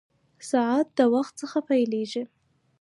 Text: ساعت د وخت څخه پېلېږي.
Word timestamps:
ساعت 0.49 0.87
د 0.97 0.99
وخت 1.13 1.33
څخه 1.41 1.59
پېلېږي. 1.67 2.23